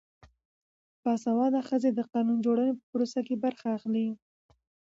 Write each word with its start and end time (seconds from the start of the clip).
باسواده 1.03 1.59
ښځې 1.69 1.89
د 1.93 1.99
قانون 2.13 2.37
جوړونې 2.45 2.73
په 2.79 2.83
پروسه 2.91 3.19
کې 3.27 3.35
برخه 3.45 3.67
اخلي. 3.77 4.07